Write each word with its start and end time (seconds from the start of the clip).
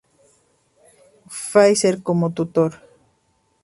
Fisher 1.49 1.95
como 2.07 2.27
tutor. 2.37 2.71